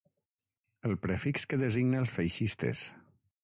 El 0.89 0.95
prefix 1.03 1.45
que 1.51 1.61
designa 1.67 2.03
els 2.05 2.17
feixistes. 2.17 2.85